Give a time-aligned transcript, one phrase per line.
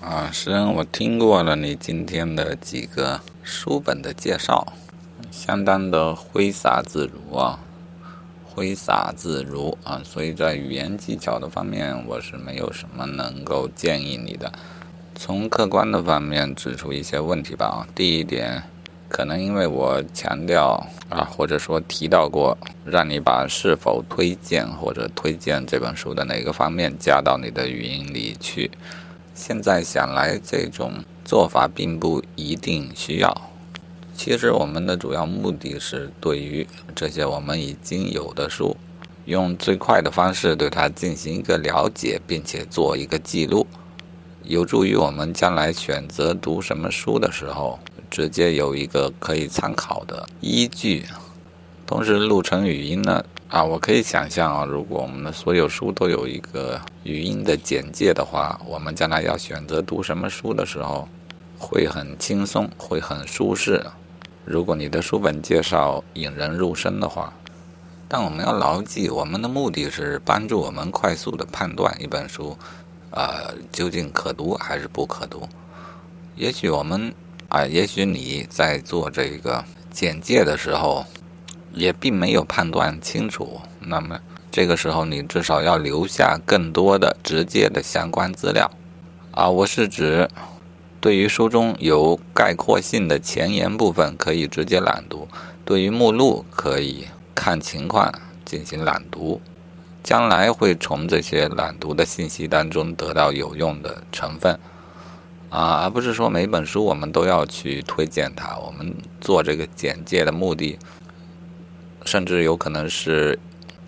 [0.00, 4.72] 啊，诗人，我听过了你今天的几个书本的介绍，
[5.32, 7.58] 相当的挥洒自如啊，
[8.44, 14.52] 挥洒自如啊，所以在语言技巧的方面，我是没有什么能够建议你的。
[15.16, 18.62] 从客观的方面指出一些问题吧啊，第一点，
[19.08, 28.70] 可能因为我强调啊，或者说提到过，让你把是否推荐或者推荐这本书的哪个方面加到你的语音里去。
[29.38, 33.32] 现在想来，这种做法并不一定需要。
[34.12, 38.76] 其实，我们的主要目的是对于这些我们已经有的书，
[39.26, 43.64] 用最快的方式对它进行一个了解，并且做一个记录，
[44.42, 47.78] 有助于我们将来选择读什么书的时候，
[48.10, 51.04] 直接有一个可以参考的依据。
[51.88, 53.24] 同时，录成语音呢。
[53.48, 61.08] 啊，我可以想象啊，如果我们的所有书都有一个语音的简介的话，我们将来要选择读什么书的时候，
[61.58, 63.82] 会很轻松，会很舒适。
[64.44, 67.32] 如果你的书本介绍引人入胜的话，
[68.06, 72.54] 但我们要牢记，我们的目的是帮助我们快速的判断一本书，
[73.12, 75.48] 呃，究竟可读还是不可读。
[76.36, 77.14] 也许我们
[77.48, 81.06] 啊，也许你在做这个简介的时候。
[81.78, 84.18] 也并没有判断清楚，那么
[84.50, 88.68] 这个时候你至少要留下更多的直接的相关资料，
[89.30, 90.28] 啊，我是指
[91.00, 95.28] 对于书中有概括性的前言部分可以直接朗读，
[95.64, 98.12] 对于目录可以看情况
[98.44, 99.40] 进行朗读，
[100.02, 104.58] 将来会从这些朗读的信息当中得到有用的成分，
[105.50, 110.76] 啊，而不是说每本书我们都要去推荐它，我们做这个简介的目的。
[112.08, 113.38] 甚至有可能是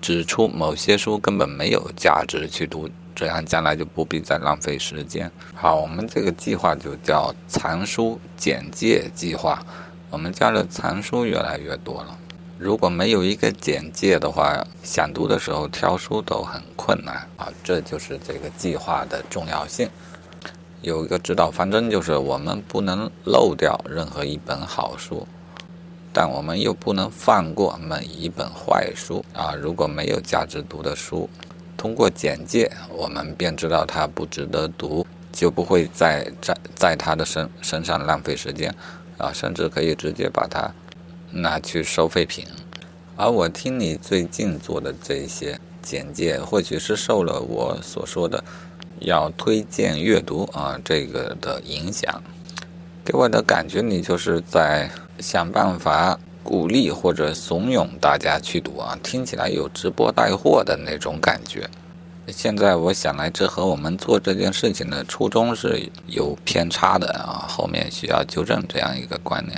[0.00, 5.28] 指出某些书根本没有价值去读，这样将来就不必再浪费时间。
[5.52, 9.60] 好，我们这个计划就叫藏书简介计划。
[10.10, 12.16] 我们家的藏书越来越多了，
[12.56, 17.48] 如果没有一个简介的话，想读的时候挑书都很困难啊。
[17.64, 19.90] 这就是这个计划的重要性。
[20.82, 25.26] 有一个指导方针，就是我们不能漏掉任何一本好书。
[26.16, 29.52] 但我们又不能放过每一本坏书啊！
[29.52, 31.28] 如果没有价值读的书，
[31.76, 38.72] 通过简介，我们便知道它不值得读，就不会在在在他的身身上浪费时间
[39.18, 39.32] 啊！
[39.32, 40.72] 甚至可以直接把它
[41.32, 42.46] 拿去收废品。
[43.16, 48.42] 而我听你最近做的这些简介，或许是受了我所说的
[49.00, 52.22] 要推荐阅读啊这个的影响，
[53.04, 54.90] 给我的感觉，你就是在。
[55.20, 61.70] 想办法鼓励或者怂恿大家去读啊，听起来有直播带货的那种感觉。
[62.26, 69.56] 现在我想来，这和我们做这件事情的初衷是有偏差的啊，后面需要纠正这样一个观念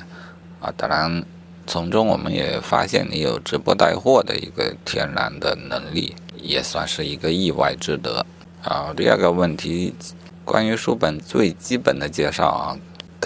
[0.60, 0.70] 啊。
[0.76, 1.24] 当然，
[1.66, 8.24] 从中我们也发现你有直播带货的一个天然的能力，也算是一个意外之得
[8.62, 8.92] 啊。
[8.94, 9.94] 第二个问题，
[10.44, 12.76] 关于书本最基本的介绍啊，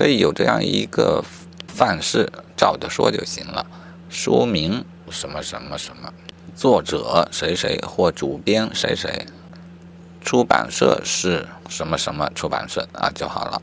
[0.00, 1.22] 可以有这样一个。
[1.68, 3.64] 范式照着说就行了。
[4.08, 6.12] 说明什么什么什么，
[6.54, 9.26] 作者谁谁或主编谁谁，
[10.20, 13.62] 出版社是什么什么出版社啊就好了。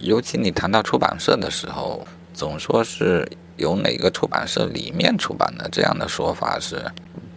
[0.00, 6.84] 尤其你谈到出版社的时候，总说是由哪个出版社里面出版的，这样的说法是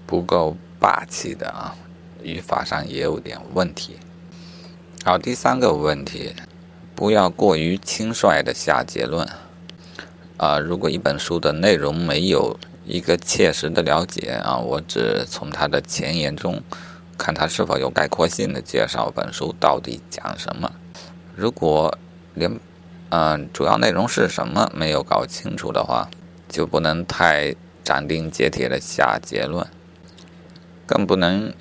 [0.06, 1.76] 不够霸气的啊，
[2.24, 3.98] 语法上也有点问题。
[5.06, 6.34] 好，第三个问题，
[6.98, 9.30] 不要过于轻率的下结论。
[10.38, 16.60] 啊，如果一本书的内容没有一个切实的了解啊，我只从它的前言中
[17.16, 20.72] 看它是否有概括性的介绍本书到底讲什么。
[21.36, 21.96] 如果
[22.34, 22.60] 连
[23.10, 26.10] 嗯主要内容是什么没有搞清楚的话，
[26.50, 27.54] 就不能太
[27.84, 29.66] 斩钉截铁的下结论，
[30.88, 31.54] 更不能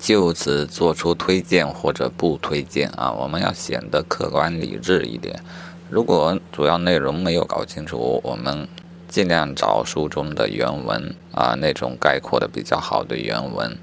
[0.00, 3.12] 就此做出推荐或者不推荐啊。
[3.12, 5.40] 我们要显得客观理智一点。
[5.88, 8.66] 如果主要内容没有搞清楚，我们
[9.08, 13.76] 尽量找书中的原文啊，那种概括的比较好的原文，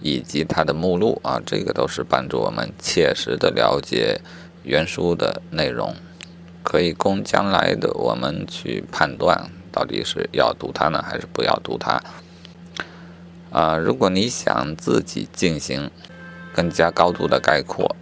[0.00, 4.18] 以及它的目录啊，这个都是帮助我们切实的了解
[4.62, 5.94] 原书的内容，
[6.62, 12.02] 可以供将来的我们去判断到底是要读它呢，还是不要读它。
[13.50, 15.90] 啊，如果你想自己进行
[16.54, 17.96] 更加高度的概括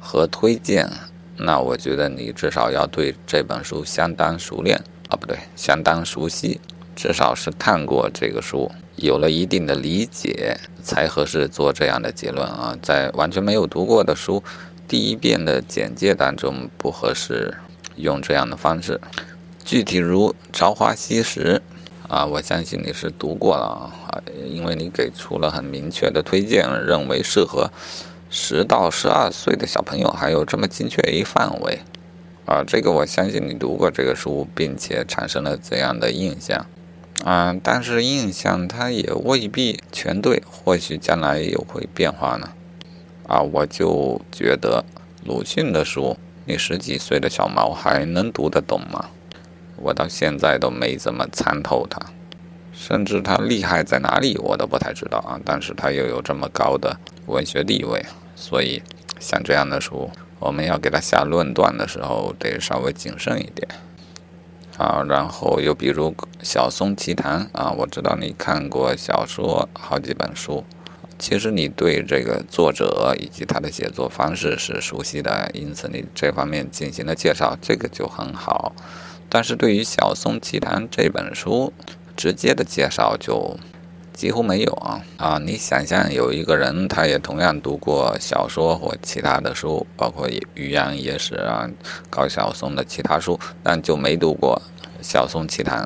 [0.00, 0.90] 和推荐。
[1.38, 6.58] 那我觉得你至少要对这本书相当熟练啊，不对，相当熟悉，
[6.94, 12.74] 至少是看过这个书，有了一定的理解才合适做这样的结论啊。
[12.80, 14.42] 在完全没有读过的书
[14.88, 17.54] 第一遍的简介当中不合适
[17.96, 18.98] 用这样的方式。
[19.62, 21.60] 具体如《朝花夕拾》
[22.08, 27.70] 啊，我相信你是读过了啊，因为你给出了很明确的推荐，认为适合
[28.30, 31.80] 十到十二岁的小朋友，还有这么精确一范围。
[32.44, 36.64] 啊，这个我相信你读过这个书，并且产生了这样的印象。
[37.24, 42.50] 啊，但是印象它也未必全对，或许将来又会变化呢。
[43.26, 44.84] 啊，我就觉得
[45.24, 49.06] 鲁迅的书，你十几岁的小毛孩能读得懂吗？
[49.76, 52.00] 我到现在都没怎么参透他，
[52.72, 55.40] 甚至他厉害在哪里我都不太知道啊。
[55.44, 58.82] 但是他又有这么高的文学地位，所以
[59.20, 63.68] 像这样的书，我们要给他下论断的时候得稍微谨慎一点
[64.76, 65.04] 啊。
[65.08, 66.10] 然后又比如
[66.42, 70.64] 《小松奇谈》啊，我知道你看过小说好几本书，
[71.18, 78.72] 其实你对这个作者以及他的写作方式是熟悉的，因此你这方面进行了介绍，这个就很好。
[79.28, 81.72] 但是对于《小松奇谈》这本书，
[82.16, 83.58] 直接的介绍就
[84.14, 85.38] 几乎没有啊啊！
[85.38, 91.68] 你想象有一个人，他也同样读过小说或其他的书，包括《渔阳野史》啊、
[92.08, 94.62] 高晓松的其他书，但就没读过
[95.06, 95.84] 《小松奇谈》，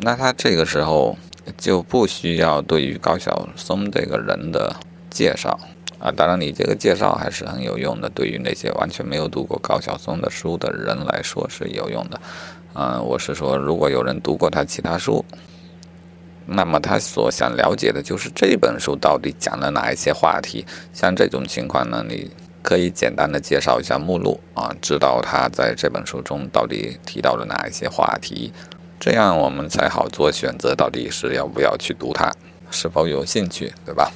[0.00, 1.16] 那他这个时候
[1.56, 4.74] 就不需要对于高晓松这个人的
[5.08, 5.56] 介绍
[6.00, 6.10] 啊。
[6.10, 12.20] 当然，你这个介绍还是很有用的，对于那些完全没有读过高晓松的书的人来说是有用的。
[12.74, 15.24] 嗯，我是说，如果有人读过他其他书，
[16.46, 20.64] 那么他所想了解的就是这本书到底讲了哪一些话题。
[20.92, 22.30] 像这种情况呢，你
[22.62, 28.52] 可以简单的介绍一下目录啊，知道他在这本书中到底提到了哪一些话题，
[29.00, 32.32] 这样我们才好做选择，到底是要不要去读它，
[32.70, 34.12] 是否有兴趣，对吧？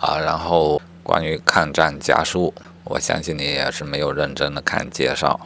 [0.00, 2.52] 啊，然后关于抗战家书，
[2.84, 5.38] 我相信你也是没有认真的看介绍。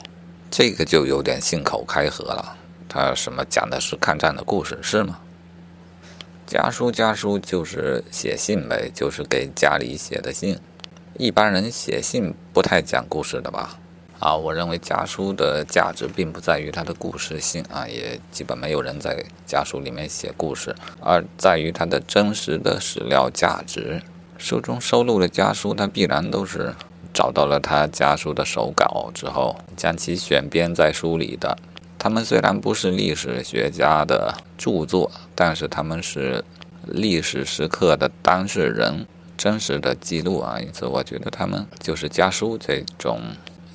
[0.51, 2.57] 这个就有点信口开河了。
[2.89, 5.19] 他什么讲的是抗战的故事是吗？
[6.47, 10.59] 家书家书就是写信呗，就是给家里写的信。
[11.19, 13.79] 一般人写信不太讲故事的吧？
[14.19, 24.01] 啊，我认为家书的价值并不在于它的故事性啊，也基本没有人在家书里面写故事，而在于它的真实的史料价值。
[24.39, 26.75] 书中收录的家书，它必然都是。
[27.17, 31.57] 找到了他家书的手稿之后，将其选编在书里的。
[31.99, 36.45] 他们虽然不是历史学家的著作，但是他们是
[36.85, 39.07] 历史时刻的当事人，
[39.39, 40.61] 真实的记录啊。
[40.61, 43.19] 因此，我觉得他们就是家书这种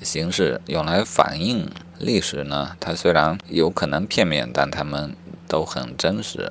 [0.02, 1.68] 形式用来反映
[1.98, 2.76] 历史呢。
[2.78, 5.16] 它虽然有可能片面，但他们
[5.48, 6.48] 都很真实。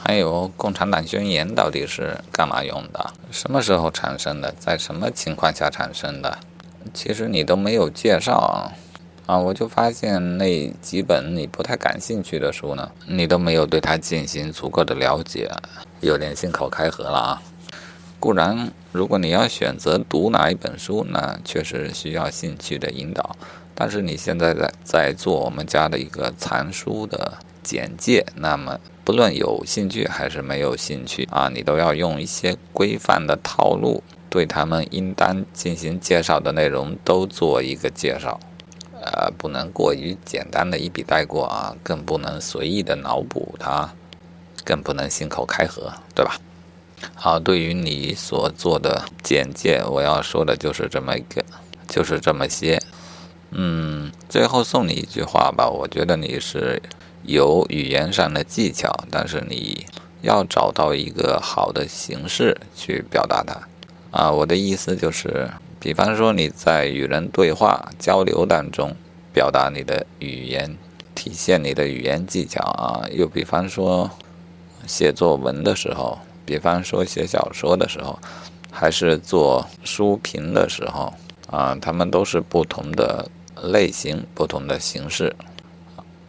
[0.00, 3.12] 还有《共产党宣言》到底是干嘛用的？
[3.30, 4.52] 什么时候产生的？
[4.58, 6.38] 在什么情况下产生的？
[6.94, 8.72] 其实你都没有介绍
[9.26, 9.36] 啊！
[9.36, 15.50] 我就发现那几本你不太感兴趣的书呢，你都没有对它进行足够的了解，
[16.00, 17.42] 有点信口开河了啊！
[18.18, 23.36] 固然，如果你要选择读哪一本书，那确实需要兴趣的引导。
[23.74, 28.78] 但是你现在在在做我们家的一个藏书的简介，那么。
[29.04, 38.38] 不论有兴趣还是没有兴趣啊，你都要用一些规范的套路，对他们应当进行介绍的内容都做一个介绍，
[39.00, 43.90] 呃，不能过于简单的一笔带过啊，更不能随意的脑补它，
[44.62, 46.38] 更不能信口开河，对吧？
[47.14, 51.42] 好，对于你所做的简介，我要说的就是这么一个，
[51.88, 52.78] 就是这么些。
[53.52, 56.82] 嗯，最后送你一句话吧，我觉得你是。
[57.28, 59.84] 有语言上的技巧，但是你
[60.22, 63.60] 要找到一个好的形式去表达它。
[64.10, 65.46] 啊，我的意思就是，
[65.78, 68.96] 比方说你在与人对话交流当中
[69.30, 70.74] 表达你的语言，
[71.14, 73.04] 体现你的语言技巧啊。
[73.12, 74.10] 又比方说
[74.86, 78.18] 写作文的时候，比方说写小说的时候，
[78.72, 81.12] 还是做书评的时候
[81.50, 83.30] 啊，他们都是不同的
[83.64, 85.36] 类型、不同的形式。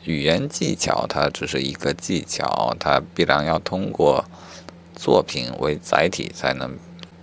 [0.10, 4.26] 语言技巧，它只是一个技巧，它必然要通过
[4.96, 6.76] 作品为载体才能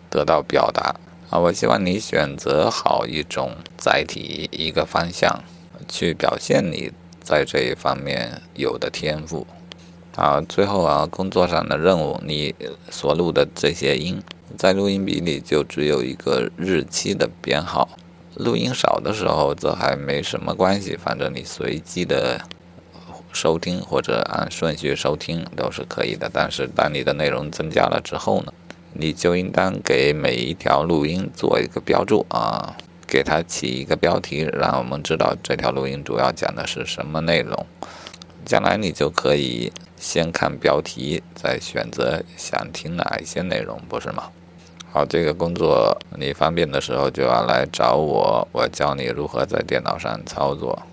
[0.09, 0.95] 得到表达
[1.28, 1.37] 啊！
[1.40, 5.43] 我希望你选择好一种载体，一个方向
[5.88, 9.45] 去表现你在这一方面有的天赋
[10.14, 10.40] 啊！
[10.43, 12.55] 最后啊，工作上的任务，你
[12.88, 14.23] 所录的这些音，
[14.57, 17.88] 在录音笔里就只有一个日期的编号，
[18.37, 22.40] 录音少的时候则还没什么关系，反正你随机的。
[23.37, 28.52] 收听或者按顺序收听都是可以的，但是当你的内容增加了之后呢，
[28.95, 32.75] 你就应当给每一条录音做一个标注啊，
[33.07, 37.66] 给它起一个标题，让我们知道这条录音主要讲的是什么内容。
[38.47, 44.31] 将来你就可以先看标题，再选择想听哪一些内容，不是吗？
[44.93, 50.81] 好，这个工作你方便的时候就要来找我，我教你如何在电脑上操作。